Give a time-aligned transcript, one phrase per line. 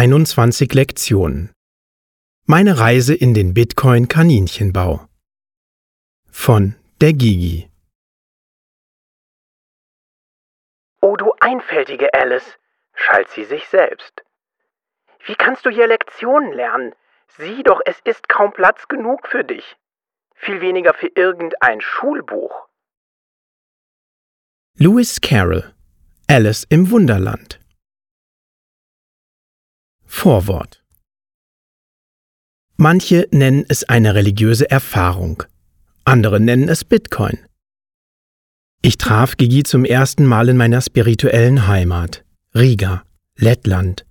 [0.00, 1.50] Einundzwanzig Lektionen.
[2.44, 5.08] Meine Reise in den Bitcoin Kaninchenbau.
[6.30, 7.68] Von der Gigi.
[11.00, 12.60] Oh, du einfältige Alice,
[12.94, 14.22] schalt sie sich selbst.
[15.26, 16.94] Wie kannst du hier Lektionen lernen?
[17.36, 19.64] Sieh doch, es ist kaum Platz genug für dich
[20.36, 22.68] viel weniger für irgendein Schulbuch.
[24.74, 25.74] Lewis Carroll
[26.28, 27.58] Alice im Wunderland
[30.10, 30.82] Vorwort
[32.76, 35.44] Manche nennen es eine religiöse Erfahrung,
[36.04, 37.38] andere nennen es Bitcoin.
[38.82, 42.24] Ich traf Gigi zum ersten Mal in meiner spirituellen Heimat,
[42.54, 43.04] Riga,
[43.36, 44.06] Lettland,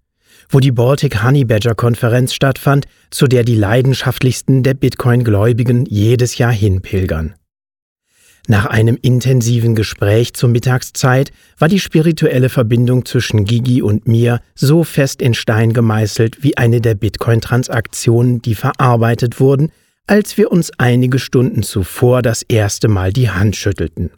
[0.50, 6.54] wo die Baltic Honey Badger Konferenz stattfand, zu der die leidenschaftlichsten der Bitcoin-Gläubigen jedes Jahr
[6.54, 7.36] hinpilgern.
[8.50, 14.86] Nach einem intensiven Gespräch zur Mittagszeit war die spirituelle Verbindung zwischen Gigi und mir so
[14.86, 19.74] fest in Stein gemeißelt wie eine der Bitcoin-Transaktionen, die verarbeitet wurden,
[20.08, 24.12] als wir uns einige Stunden zuvor das erste Mal die Hand schüttelten.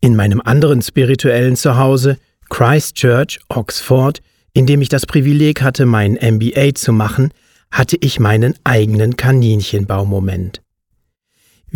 [0.00, 2.18] In meinem anderen spirituellen Zuhause,
[2.50, 4.22] Christchurch, Oxford,
[4.54, 7.30] in dem ich das Privileg hatte, mein MBA zu machen,
[7.70, 10.63] hatte ich meinen eigenen Kaninchenbaumoment.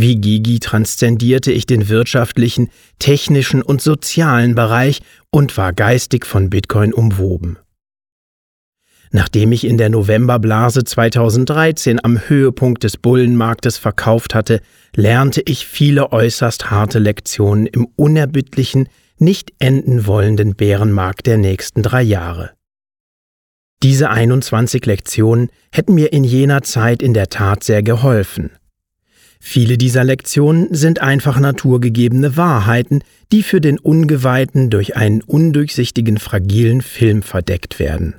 [0.01, 5.01] Wie Gigi transzendierte ich den wirtschaftlichen, technischen und sozialen Bereich
[5.33, 7.59] und war geistig von Bitcoin umwoben.
[9.11, 14.61] Nachdem ich in der Novemberblase 2013 am Höhepunkt des Bullenmarktes verkauft hatte,
[14.95, 22.03] lernte ich viele äußerst harte Lektionen im unerbittlichen, nicht enden wollenden Bärenmarkt der nächsten drei
[22.03, 22.53] Jahre.
[23.83, 28.53] Diese 21 Lektionen hätten mir in jener Zeit in der Tat sehr geholfen.
[29.51, 36.83] Viele dieser Lektionen sind einfach naturgegebene Wahrheiten, die für den Ungeweihten durch einen undurchsichtigen, fragilen
[36.83, 38.17] Film verdeckt werden.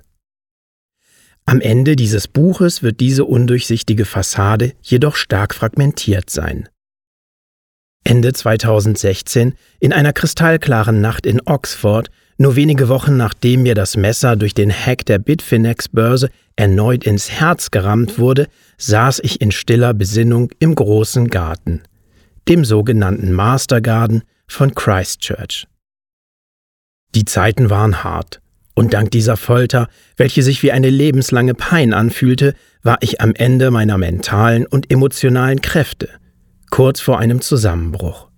[1.45, 6.67] Am Ende dieses Buches wird diese undurchsichtige Fassade jedoch stark fragmentiert sein.
[8.03, 12.09] Ende 2016, in einer kristallklaren Nacht in Oxford,
[12.39, 17.69] nur wenige Wochen nachdem mir das Messer durch den Hack der Bitfinex-Börse erneut ins Herz
[17.69, 21.81] gerammt wurde, saß ich in stiller Besinnung im großen Garten,
[22.47, 25.67] dem sogenannten Master Garden von Christchurch.
[27.13, 28.39] Die Zeiten waren hart,
[28.73, 33.69] und dank dieser Folter, welche sich wie eine lebenslange Pein anfühlte, war ich am Ende
[33.69, 36.07] meiner mentalen und emotionalen Kräfte,
[36.69, 38.28] kurz vor einem Zusammenbruch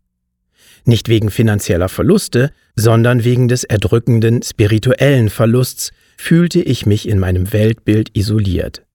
[0.86, 7.52] nicht wegen finanzieller Verluste, sondern wegen des erdrückenden spirituellen Verlusts fühlte ich mich in meinem
[7.54, 8.86] Weltbild isoliert.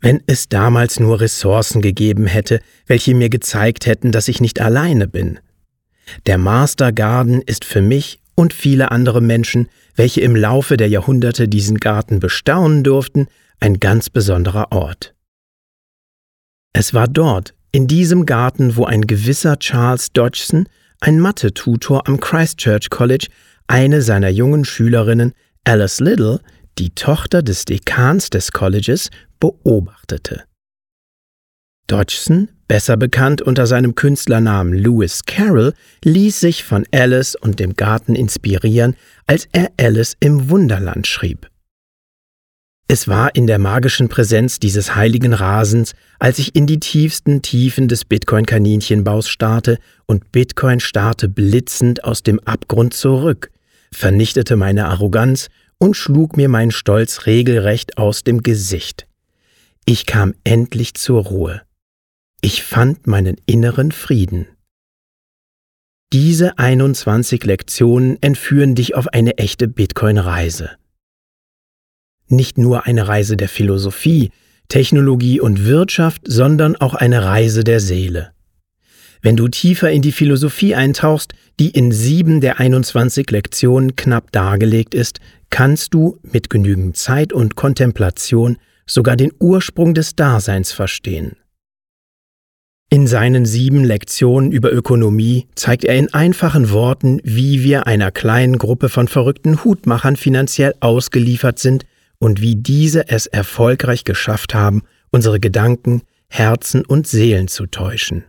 [0.00, 5.08] Wenn es damals nur Ressourcen gegeben hätte, welche mir gezeigt hätten, dass ich nicht alleine
[5.08, 5.38] bin.
[6.26, 11.48] Der Master Garden ist für mich und viele andere Menschen, welche im Laufe der Jahrhunderte
[11.48, 13.26] diesen Garten bestaunen durften,
[13.58, 15.14] ein ganz besonderer Ort.
[16.72, 20.68] Es war dort, in diesem Garten, wo ein gewisser Charles Dodgson,
[21.00, 23.28] ein Mathe-Tutor am Christchurch College,
[23.66, 25.32] eine seiner jungen Schülerinnen,
[25.64, 26.40] Alice Little,
[26.78, 29.10] die Tochter des Dekans des Colleges,
[29.40, 30.44] beobachtete.
[31.86, 35.72] Dodgson, besser bekannt unter seinem Künstlernamen Lewis Carroll,
[36.04, 38.96] ließ sich von Alice und dem Garten inspirieren,
[39.26, 41.48] als er Alice im Wunderland schrieb.
[42.88, 47.88] Es war in der magischen Präsenz dieses heiligen Rasens, als ich in die tiefsten Tiefen
[47.88, 53.50] des Bitcoin-Kaninchenbaus starrte und Bitcoin starrte blitzend aus dem Abgrund zurück,
[53.92, 55.48] vernichtete meine Arroganz
[55.78, 59.08] und schlug mir meinen Stolz regelrecht aus dem Gesicht.
[59.84, 61.62] Ich kam endlich zur Ruhe.
[62.40, 64.46] Ich fand meinen inneren Frieden.
[66.12, 70.70] Diese 21 Lektionen entführen dich auf eine echte Bitcoin-Reise
[72.28, 74.30] nicht nur eine Reise der Philosophie,
[74.68, 78.32] Technologie und Wirtschaft, sondern auch eine Reise der Seele.
[79.22, 84.94] Wenn du tiefer in die Philosophie eintauchst, die in sieben der 21 Lektionen knapp dargelegt
[84.94, 85.20] ist,
[85.50, 91.36] kannst du mit genügend Zeit und Kontemplation sogar den Ursprung des Daseins verstehen.
[92.88, 98.58] In seinen sieben Lektionen über Ökonomie zeigt er in einfachen Worten, wie wir einer kleinen
[98.58, 101.84] Gruppe von verrückten Hutmachern finanziell ausgeliefert sind
[102.18, 108.24] und wie diese es erfolgreich geschafft haben, unsere Gedanken, Herzen und Seelen zu täuschen.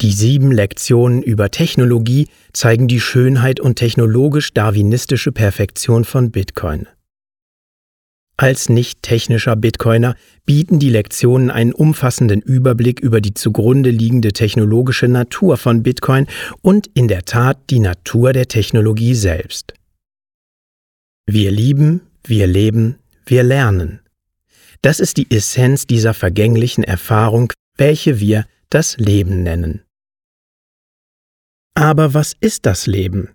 [0.00, 6.86] Die sieben Lektionen über Technologie zeigen die Schönheit und technologisch-darwinistische Perfektion von Bitcoin.
[8.38, 10.16] Als nicht technischer Bitcoiner
[10.46, 16.26] bieten die Lektionen einen umfassenden Überblick über die zugrunde liegende technologische Natur von Bitcoin
[16.62, 19.74] und in der Tat die Natur der Technologie selbst.
[21.26, 24.00] Wir lieben, wir leben, wir lernen.
[24.82, 29.82] Das ist die Essenz dieser vergänglichen Erfahrung, welche wir das Leben nennen.
[31.74, 33.30] Aber was ist das Leben?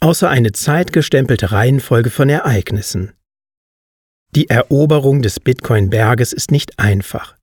[0.00, 3.12] Außer eine zeitgestempelte Reihenfolge von Ereignissen.
[4.34, 7.36] Die Eroberung des Bitcoin-Berges ist nicht einfach.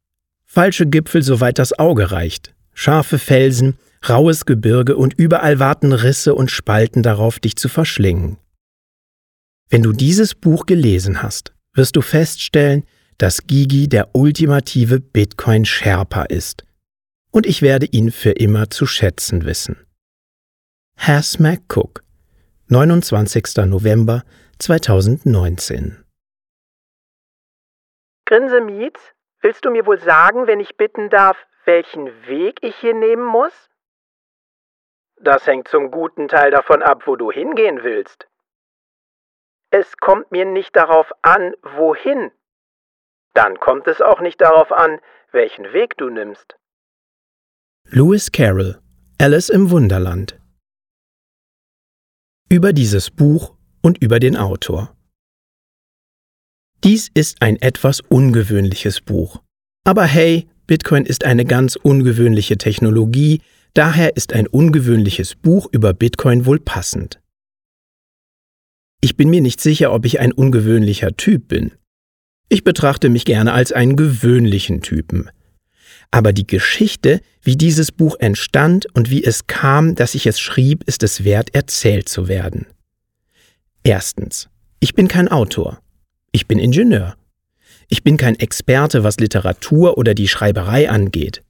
[0.46, 3.78] Falsche Gipfel, soweit das Auge reicht, scharfe Felsen,
[4.08, 8.38] raues Gebirge und überall warten Risse und Spalten darauf, dich zu verschlingen.
[9.74, 12.86] Wenn du dieses Buch gelesen hast, wirst du feststellen,
[13.18, 16.66] dass Gigi der ultimative Bitcoin-Sherpa ist.
[17.32, 19.88] Und ich werde ihn für immer zu schätzen wissen.
[20.98, 22.04] Has McCook,
[22.68, 23.66] 29.
[23.66, 24.24] November
[24.60, 26.04] 2019
[28.26, 29.00] Grinse Mietz,
[29.40, 33.70] willst du mir wohl sagen, wenn ich bitten darf, welchen Weg ich hier nehmen muss?
[35.22, 38.28] Das hängt zum guten Teil davon ab, wo du hingehen willst.
[39.74, 42.32] Es kommt mir nicht darauf an, wohin.
[43.34, 45.00] Dann kommt es auch nicht darauf an,
[45.32, 46.58] welchen Weg du nimmst.
[47.86, 48.82] Lewis Carroll
[49.18, 50.38] Alice im Wunderland
[52.50, 54.94] Über dieses Buch und über den Autor.
[56.84, 59.42] Dies ist ein etwas ungewöhnliches Buch.
[59.86, 63.42] Aber hey, Bitcoin ist eine ganz ungewöhnliche Technologie,
[63.74, 67.21] daher ist ein ungewöhnliches Buch über Bitcoin wohl passend.
[69.02, 71.72] Ich bin mir nicht sicher, ob ich ein ungewöhnlicher Typ bin.
[72.50, 75.30] Ich betrachte mich gerne als einen gewöhnlichen Typen.
[76.12, 80.84] Aber die Geschichte, wie dieses Buch entstand und wie es kam, dass ich es schrieb,
[80.84, 82.68] ist es wert, erzählt zu werden.
[83.84, 84.50] Erstens,
[84.80, 85.80] ich bin kein Autor.
[86.32, 87.16] Ich bin Ingenieur.
[87.88, 91.44] Ich bin kein Experte, was Literatur oder die Schreiberei angeht.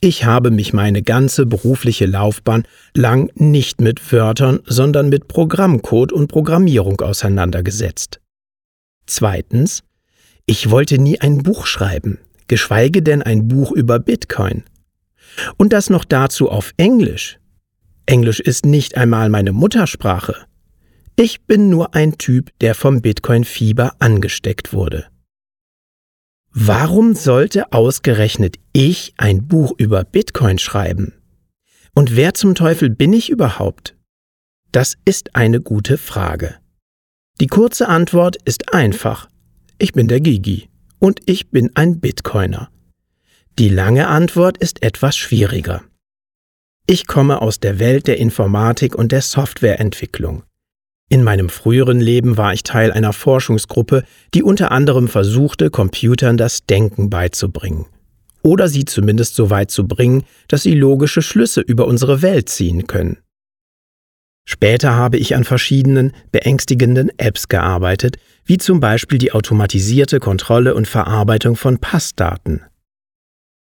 [0.00, 2.64] Ich habe mich meine ganze berufliche Laufbahn
[2.94, 8.20] lang nicht mit Wörtern, sondern mit Programmcode und Programmierung auseinandergesetzt.
[9.06, 9.84] Zweitens,
[10.44, 14.64] ich wollte nie ein Buch schreiben, geschweige denn ein Buch über Bitcoin.
[15.56, 17.38] Und das noch dazu auf Englisch.
[18.04, 20.46] Englisch ist nicht einmal meine Muttersprache.
[21.16, 25.06] Ich bin nur ein Typ, der vom Bitcoin-Fieber angesteckt wurde.
[26.58, 31.12] Warum sollte ausgerechnet ich ein Buch über Bitcoin schreiben?
[31.94, 33.94] Und wer zum Teufel bin ich überhaupt?
[34.72, 36.54] Das ist eine gute Frage.
[37.42, 39.28] Die kurze Antwort ist einfach.
[39.76, 42.70] Ich bin der Gigi und ich bin ein Bitcoiner.
[43.58, 45.82] Die lange Antwort ist etwas schwieriger.
[46.86, 50.42] Ich komme aus der Welt der Informatik und der Softwareentwicklung.
[51.08, 54.02] In meinem früheren Leben war ich Teil einer Forschungsgruppe,
[54.34, 57.86] die unter anderem versuchte, Computern das Denken beizubringen.
[58.42, 62.88] Oder sie zumindest so weit zu bringen, dass sie logische Schlüsse über unsere Welt ziehen
[62.88, 63.18] können.
[64.48, 70.86] Später habe ich an verschiedenen beängstigenden Apps gearbeitet, wie zum Beispiel die automatisierte Kontrolle und
[70.86, 72.62] Verarbeitung von Passdaten.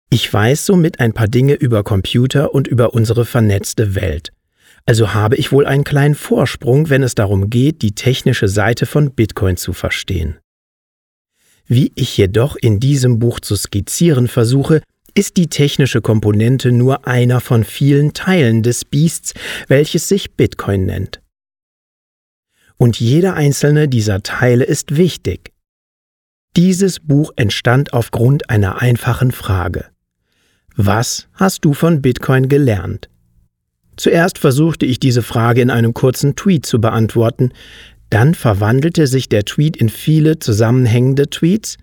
[0.09, 4.31] Ich weiß somit ein paar Dinge über Computer und über unsere vernetzte Welt
[4.85, 9.11] also habe ich wohl einen kleinen Vorsprung, wenn es darum geht, die technische Seite von
[9.11, 10.37] Bitcoin zu verstehen.
[11.67, 14.81] Wie ich jedoch in diesem Buch zu skizzieren versuche,
[15.15, 19.33] ist die technische Komponente nur einer von vielen Teilen des Biests,
[19.67, 21.21] welches sich Bitcoin nennt.
[22.77, 25.53] Und jeder einzelne dieser Teile ist wichtig.
[26.55, 29.85] Dieses Buch entstand aufgrund einer einfachen Frage.
[30.75, 33.09] Was hast du von Bitcoin gelernt?
[33.97, 37.51] Zuerst versuchte ich diese Frage in einem kurzen Tweet zu beantworten,
[38.09, 41.77] dann verwandelte sich der Tweet in viele zusammenhängende Tweets.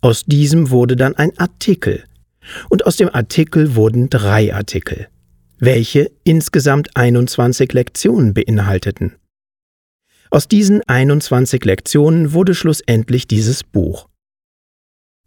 [0.00, 2.04] Aus diesem wurde dann ein Artikel.
[2.68, 5.08] Und aus dem Artikel wurden drei Artikel,
[5.58, 9.16] welche insgesamt 21 Lektionen beinhalteten.
[10.30, 14.08] Aus diesen 21 Lektionen wurde schlussendlich dieses Buch.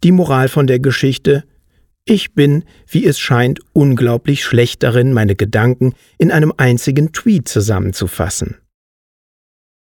[0.02, 1.44] Die Moral von der Geschichte
[2.04, 8.56] ich bin, wie es scheint, unglaublich schlecht darin, meine Gedanken in einem einzigen Tweet zusammenzufassen.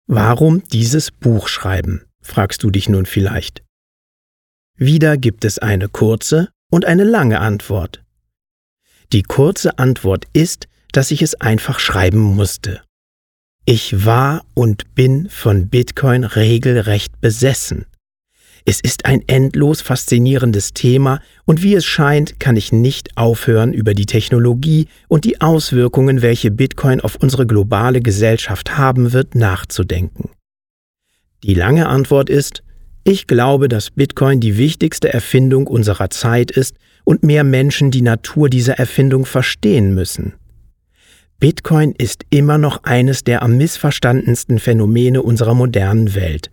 [0.07, 3.63] Warum dieses Buch schreiben, fragst du dich nun vielleicht.
[4.75, 8.03] Wieder gibt es eine kurze und eine lange Antwort.
[9.11, 12.81] Die kurze Antwort ist, dass ich es einfach schreiben musste.
[13.65, 17.85] Ich war und bin von Bitcoin regelrecht besessen.
[18.65, 23.93] Es ist ein endlos faszinierendes Thema und wie es scheint, kann ich nicht aufhören, über
[23.93, 30.29] die Technologie und die Auswirkungen, welche Bitcoin auf unsere globale Gesellschaft haben wird, nachzudenken.
[31.43, 32.63] Die lange Antwort ist,
[33.03, 38.49] ich glaube, dass Bitcoin die wichtigste Erfindung unserer Zeit ist und mehr Menschen die Natur
[38.49, 40.33] dieser Erfindung verstehen müssen.
[41.39, 46.49] Bitcoin ist immer noch eines der am missverstandensten Phänomene unserer modernen Welt.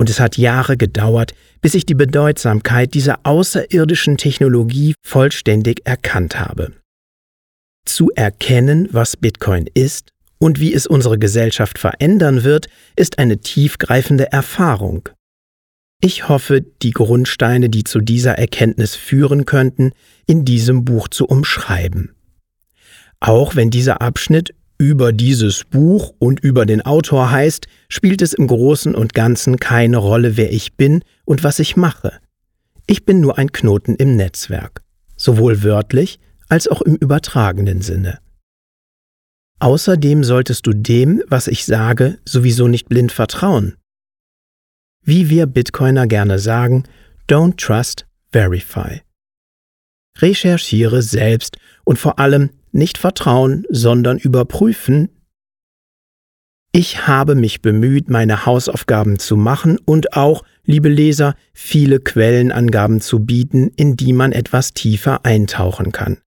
[0.00, 6.72] Und es hat Jahre gedauert, bis ich die Bedeutsamkeit dieser außerirdischen Technologie vollständig erkannt habe.
[7.84, 14.32] Zu erkennen, was Bitcoin ist und wie es unsere Gesellschaft verändern wird, ist eine tiefgreifende
[14.32, 15.10] Erfahrung.
[16.00, 19.92] Ich hoffe, die Grundsteine, die zu dieser Erkenntnis führen könnten,
[20.26, 22.14] in diesem Buch zu umschreiben.
[23.20, 28.46] Auch wenn dieser Abschnitt über dieses Buch und über den Autor heißt, spielt es im
[28.46, 32.18] Großen und Ganzen keine Rolle, wer ich bin und was ich mache.
[32.86, 34.82] Ich bin nur ein Knoten im Netzwerk,
[35.16, 36.18] sowohl wörtlich
[36.48, 38.20] als auch im übertragenen Sinne.
[39.58, 43.74] Außerdem solltest du dem, was ich sage, sowieso nicht blind vertrauen.
[45.04, 46.84] Wie wir Bitcoiner gerne sagen,
[47.28, 49.02] don't trust, verify.
[50.16, 55.08] Recherchiere selbst und vor allem nicht vertrauen, sondern überprüfen.
[56.72, 63.18] Ich habe mich bemüht, meine Hausaufgaben zu machen und auch, liebe Leser, viele Quellenangaben zu
[63.20, 66.18] bieten, in die man etwas tiefer eintauchen kann.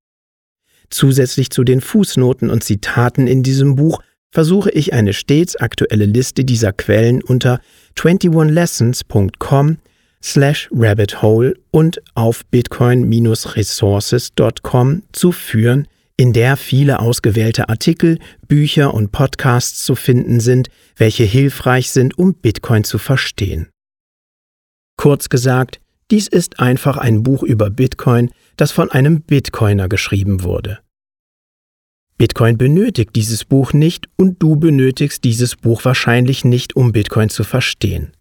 [0.90, 6.44] Zusätzlich zu den Fußnoten und Zitaten in diesem Buch versuche ich eine stets aktuelle Liste
[6.44, 7.62] dieser Quellen unter
[7.96, 9.78] 21lessons.com
[10.22, 19.84] slash rabbithole und auf bitcoin-resources.com zu führen, in der viele ausgewählte Artikel, Bücher und Podcasts
[19.84, 23.70] zu finden sind, welche hilfreich sind, um Bitcoin zu verstehen.
[24.98, 25.80] Kurz gesagt,
[26.12, 30.80] dies ist einfach ein Buch über Bitcoin, das von einem Bitcoiner geschrieben wurde.
[32.18, 37.44] Bitcoin benötigt dieses Buch nicht und du benötigst dieses Buch wahrscheinlich nicht, um Bitcoin zu
[37.44, 38.14] verstehen.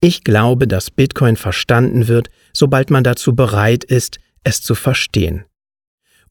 [0.00, 5.44] Ich glaube, dass Bitcoin verstanden wird, sobald man dazu bereit ist, es zu verstehen.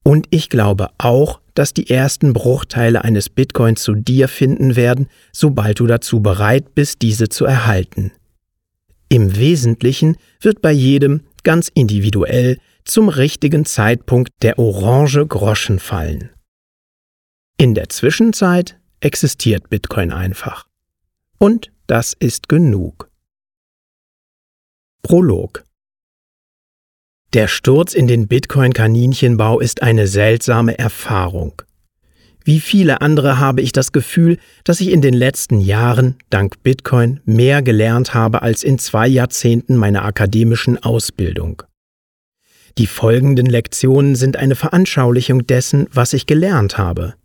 [0.04, 5.80] Und ich glaube auch, dass die ersten Bruchteile eines Bitcoin zu dir finden werden, sobald
[5.80, 8.12] du dazu bereit bist, diese zu erhalten.
[9.08, 16.32] Im Wesentlichen wird bei jedem ganz individuell zum richtigen Zeitpunkt der orange Groschen fallen.
[17.58, 20.68] In der Zwischenzeit existiert Bitcoin einfach.
[21.38, 23.10] Und das ist genug.
[25.02, 25.64] Prolog
[27.34, 31.64] Der Sturz in den Bitcoin-Kaninchenbau ist eine seltsame Erfahrung.
[32.44, 37.22] Wie viele andere habe ich das Gefühl, dass ich in den letzten Jahren, dank Bitcoin,
[37.26, 41.64] mehr gelernt habe als in zwei Jahrzehnten meiner akademischen Ausbildung.
[42.78, 47.16] Die folgenden Lektionen sind eine Veranschaulichung dessen, was ich gelernt habe.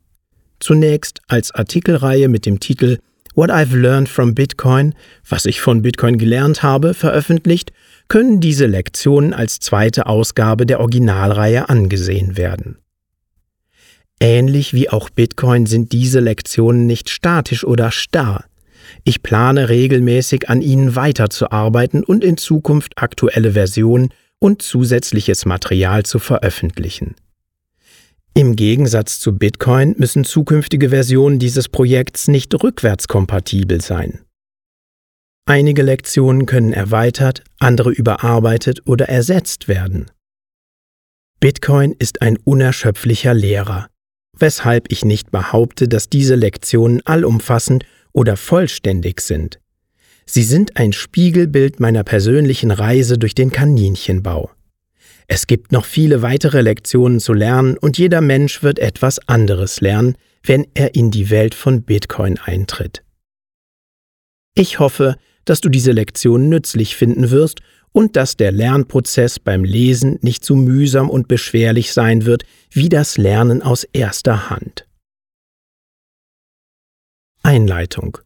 [0.59, 2.97] Zunächst als Artikelreihe mit dem Titel
[3.35, 4.95] What I've Learned from Bitcoin,
[5.29, 7.73] was ich von Bitcoin gelernt habe, veröffentlicht,
[8.09, 12.79] können diese Lektionen als zweite Ausgabe der Originalreihe angesehen werden.
[14.21, 18.45] Ähnlich wie auch Bitcoin sind diese Lektionen nicht statisch oder starr.
[19.05, 26.19] Ich plane regelmäßig an ihnen weiterzuarbeiten und in Zukunft aktuelle Versionen und zusätzliches Material zu
[26.19, 27.15] veröffentlichen.
[28.35, 34.21] Im Gegensatz zu Bitcoin müssen zukünftige Versionen dieses Projekts nicht rückwärtskompatibel sein.
[35.49, 40.11] Einige Lektionen können erweitert, andere überarbeitet oder ersetzt werden.
[41.41, 43.89] Bitcoin ist ein unerschöpflicher Lehrer,
[44.37, 49.59] weshalb ich nicht behaupte, dass diese Lektionen allumfassend oder vollständig sind.
[50.27, 54.51] Sie sind ein Spiegelbild meiner persönlichen Reise durch den Kaninchenbau.
[55.29, 60.15] Es gibt noch viele weitere Lektionen zu lernen und jeder Mensch wird etwas anderes lernen,
[60.43, 63.03] wenn er in die Welt von Bitcoin eintritt.
[64.55, 65.17] Ich hoffe,
[65.49, 67.61] dass du diese Lektion nützlich finden wirst
[67.93, 73.17] und dass der Lernprozess beim Lesen nicht so mühsam und beschwerlich sein wird wie das
[73.17, 74.87] Lernen aus erster Hand.
[77.43, 78.19] Einleitung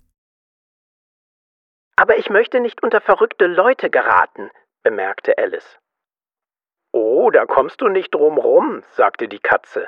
[1.97, 4.50] Aber ich möchte nicht unter verrückte Leute geraten,
[4.83, 5.79] bemerkte Alice.
[6.91, 9.87] Oh, da kommst du nicht drum rum, sagte die Katze.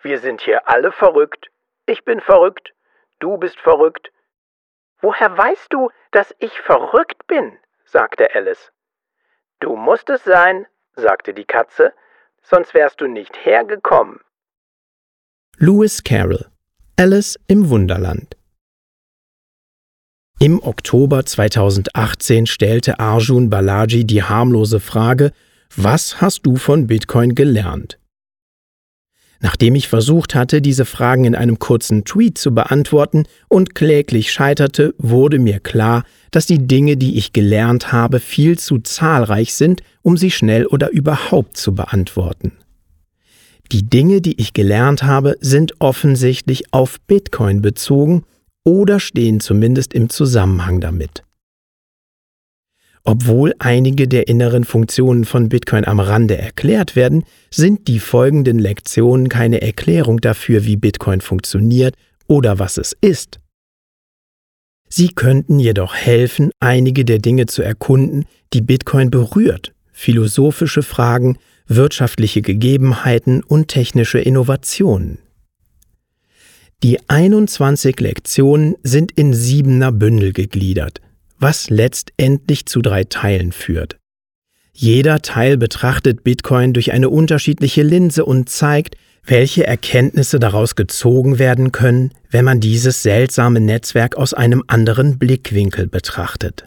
[0.00, 1.50] Wir sind hier alle verrückt.
[1.86, 2.74] Ich bin verrückt.
[3.18, 4.12] Du bist verrückt.
[5.00, 7.58] Woher weißt du, dass ich verrückt bin?
[7.84, 8.72] sagte Alice.
[9.60, 11.92] Du musst es sein, sagte die Katze,
[12.42, 14.20] sonst wärst du nicht hergekommen.
[15.56, 16.46] Lewis Carroll
[16.96, 18.36] Alice im Wunderland
[20.40, 25.32] Im Oktober 2018 stellte Arjun Balaji die harmlose Frage,
[25.76, 27.98] was hast du von Bitcoin gelernt?
[29.44, 34.94] Nachdem ich versucht hatte, diese Fragen in einem kurzen Tweet zu beantworten und kläglich scheiterte,
[34.96, 40.16] wurde mir klar, dass die Dinge, die ich gelernt habe, viel zu zahlreich sind, um
[40.16, 42.52] sie schnell oder überhaupt zu beantworten.
[43.70, 48.24] Die Dinge, die ich gelernt habe, sind offensichtlich auf Bitcoin bezogen
[48.64, 51.22] oder stehen zumindest im Zusammenhang damit.
[53.06, 59.28] Obwohl einige der inneren Funktionen von Bitcoin am Rande erklärt werden, sind die folgenden Lektionen
[59.28, 61.96] keine Erklärung dafür, wie Bitcoin funktioniert
[62.26, 63.40] oder was es ist.
[64.88, 72.40] Sie könnten jedoch helfen, einige der Dinge zu erkunden, die Bitcoin berührt, philosophische Fragen, wirtschaftliche
[72.40, 75.18] Gegebenheiten und technische Innovationen.
[76.82, 81.02] Die 21 Lektionen sind in siebener Bündel gegliedert–
[81.44, 83.98] was letztendlich zu drei Teilen führt.
[84.72, 91.70] Jeder Teil betrachtet Bitcoin durch eine unterschiedliche Linse und zeigt, welche Erkenntnisse daraus gezogen werden
[91.70, 96.66] können, wenn man dieses seltsame Netzwerk aus einem anderen Blickwinkel betrachtet.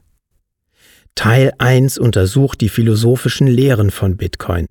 [1.16, 4.68] Teil 1 untersucht die philosophischen Lehren von Bitcoin,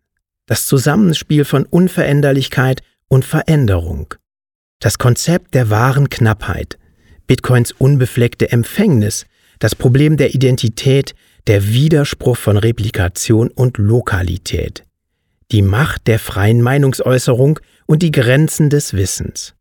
[0.47, 4.15] das Zusammenspiel von Unveränderlichkeit und Veränderung,
[4.79, 6.79] das Konzept der wahren Knappheit,
[7.27, 9.27] Bitcoins unbefleckte Empfängnis,
[9.59, 11.15] das Problem der Identität,
[11.47, 14.85] der Widerspruch von Replikation und Lokalität,
[15.53, 19.55] die Macht der freien Meinungsäußerung und die Grenzen des Wissens.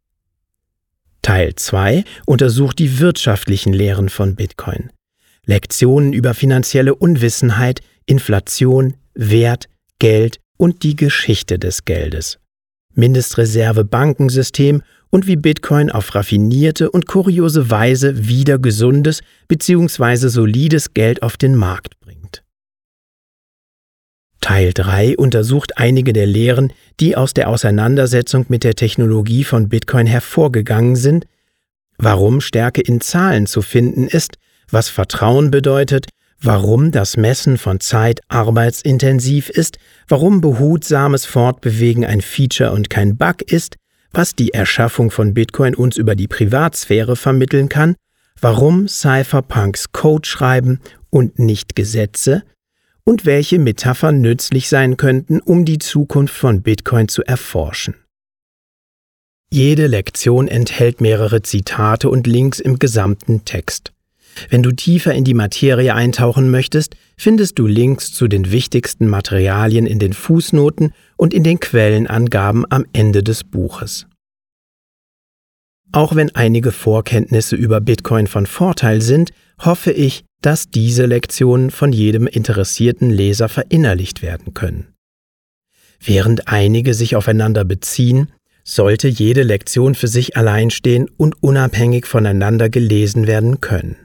[1.22, 4.92] Teil 2 untersucht die wirtschaftlichen Lehren von Bitcoin.
[5.46, 9.68] Lektionen über finanzielle Unwissenheit, Inflation, Wert,
[10.00, 12.40] Geld und die Geschichte des Geldes.
[12.96, 20.28] Mindestreserve-Bankensystem und wie Bitcoin auf raffinierte und kuriose Weise wieder gesundes bzw.
[20.28, 22.44] solides Geld auf den Markt bringt.
[24.42, 30.06] Teil 3 untersucht einige der Lehren, die aus der Auseinandersetzung mit der Technologie von Bitcoin
[30.06, 31.26] hervorgegangen sind,
[31.98, 34.38] warum Stärke in Zahlen zu finden ist,
[34.70, 36.10] was Vertrauen bedeutet,
[36.42, 43.42] warum das Messen von Zeit arbeitsintensiv ist, warum behutsames Fortbewegen ein Feature und kein Bug
[43.42, 43.78] ist,
[44.12, 47.96] was die Erschaffung von Bitcoin uns über die Privatsphäre vermitteln kann,
[48.40, 52.44] warum Cypherpunks Code schreiben und nicht Gesetze
[53.04, 57.96] und welche Metaphern nützlich sein könnten, um die Zukunft von Bitcoin zu erforschen.
[59.52, 63.95] Jede Lektion enthält mehrere Zitate und Links im gesamten Text.
[64.50, 69.86] Wenn du tiefer in die Materie eintauchen möchtest, findest du Links zu den wichtigsten Materialien
[69.86, 74.08] in den Fußnoten und in den Quellenangaben am Ende des Buches.
[75.92, 81.94] Auch wenn einige Vorkenntnisse über Bitcoin von Vorteil sind, hoffe ich, dass diese Lektionen von
[81.94, 84.94] jedem interessierten Leser verinnerlicht werden können.
[86.04, 88.32] Während einige sich aufeinander beziehen,
[88.64, 93.96] sollte jede Lektion für sich allein stehen und unabhängig voneinander gelesen werden können.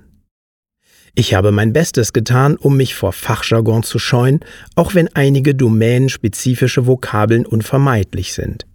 [1.15, 4.41] Ich habe mein Bestes getan, um mich vor Fachjargon zu scheuen,
[4.77, 8.67] auch wenn einige domänenspezifische Vokabeln unvermeidlich sind.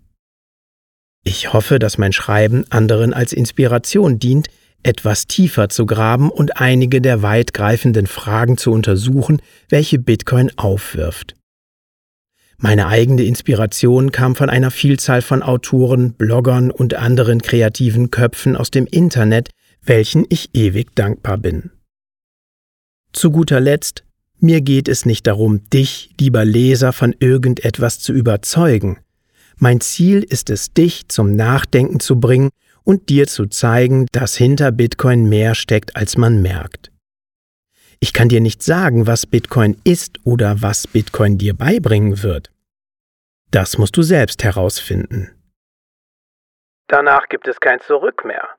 [1.23, 4.47] Ich hoffe, dass mein Schreiben anderen als Inspiration dient,
[4.83, 11.35] etwas tiefer zu graben und einige der weitgreifenden Fragen zu untersuchen, welche Bitcoin aufwirft.
[12.57, 18.71] Meine eigene Inspiration kam von einer Vielzahl von Autoren, Bloggern und anderen kreativen Köpfen aus
[18.71, 19.49] dem Internet,
[19.81, 21.71] welchen ich ewig dankbar bin.
[23.15, 24.03] Zu guter Letzt,
[24.41, 28.99] mir geht es nicht darum, dich, lieber Leser, von irgendetwas zu überzeugen.
[29.55, 32.49] Mein Ziel ist es, dich zum Nachdenken zu bringen
[32.83, 36.91] und dir zu zeigen, dass hinter Bitcoin mehr steckt, als man merkt.
[38.01, 42.51] Ich kann dir nicht sagen, was Bitcoin ist oder was Bitcoin dir beibringen wird.
[43.49, 45.31] Das musst du selbst herausfinden.
[46.87, 48.49] Danach gibt es kein Zurück mehr.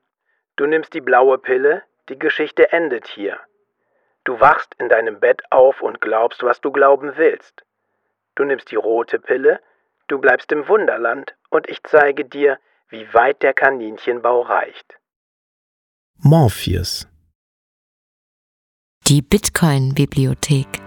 [0.55, 3.37] Du nimmst die blaue Pille, die Geschichte endet hier.
[4.27, 7.63] Du wachst in deinem Bett auf und glaubst, was du glauben willst.
[8.35, 9.61] Du nimmst die rote Pille,
[10.09, 12.59] du bleibst im Wunderland und ich zeige dir,
[12.89, 14.99] wie weit der Kaninchenbau reicht.
[16.17, 17.07] Morpheus
[19.07, 20.86] Die Bitcoin-Bibliothek